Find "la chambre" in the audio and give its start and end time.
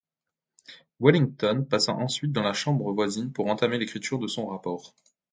2.41-2.91